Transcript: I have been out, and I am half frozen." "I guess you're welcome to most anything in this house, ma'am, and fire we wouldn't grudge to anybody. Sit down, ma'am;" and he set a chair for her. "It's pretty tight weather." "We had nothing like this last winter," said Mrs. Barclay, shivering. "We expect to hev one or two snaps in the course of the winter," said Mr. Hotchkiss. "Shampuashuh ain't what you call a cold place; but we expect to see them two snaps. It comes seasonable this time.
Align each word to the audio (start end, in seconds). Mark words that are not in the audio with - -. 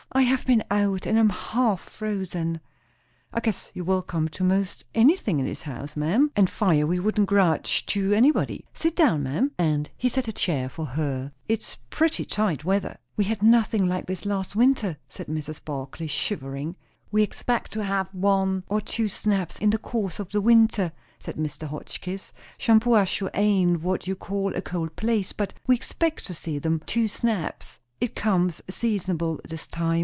I 0.13 0.23
have 0.23 0.45
been 0.45 0.65
out, 0.69 1.05
and 1.05 1.17
I 1.17 1.21
am 1.21 1.29
half 1.29 1.79
frozen." 1.79 2.59
"I 3.33 3.39
guess 3.39 3.71
you're 3.73 3.85
welcome 3.85 4.27
to 4.29 4.43
most 4.43 4.83
anything 4.93 5.39
in 5.39 5.45
this 5.45 5.61
house, 5.61 5.95
ma'am, 5.95 6.31
and 6.35 6.49
fire 6.49 6.85
we 6.85 6.99
wouldn't 6.99 7.29
grudge 7.29 7.85
to 7.87 8.11
anybody. 8.11 8.65
Sit 8.73 8.93
down, 8.97 9.23
ma'am;" 9.23 9.51
and 9.57 9.89
he 9.95 10.09
set 10.09 10.27
a 10.27 10.33
chair 10.33 10.67
for 10.67 10.83
her. 10.85 11.31
"It's 11.47 11.77
pretty 11.89 12.25
tight 12.25 12.65
weather." 12.65 12.97
"We 13.15 13.23
had 13.23 13.41
nothing 13.41 13.87
like 13.87 14.07
this 14.07 14.25
last 14.25 14.53
winter," 14.53 14.97
said 15.07 15.27
Mrs. 15.27 15.63
Barclay, 15.63 16.07
shivering. 16.07 16.75
"We 17.09 17.23
expect 17.23 17.71
to 17.73 17.85
hev 17.85 18.09
one 18.13 18.65
or 18.67 18.81
two 18.81 19.07
snaps 19.07 19.57
in 19.59 19.69
the 19.69 19.77
course 19.77 20.19
of 20.19 20.31
the 20.33 20.41
winter," 20.41 20.91
said 21.21 21.37
Mr. 21.37 21.67
Hotchkiss. 21.69 22.33
"Shampuashuh 22.59 23.29
ain't 23.33 23.79
what 23.81 24.07
you 24.07 24.17
call 24.17 24.53
a 24.57 24.61
cold 24.61 24.97
place; 24.97 25.31
but 25.31 25.53
we 25.67 25.75
expect 25.75 26.25
to 26.25 26.33
see 26.33 26.59
them 26.59 26.81
two 26.85 27.07
snaps. 27.07 27.79
It 28.01 28.13
comes 28.15 28.61
seasonable 28.69 29.39
this 29.47 29.65
time. 29.67 29.91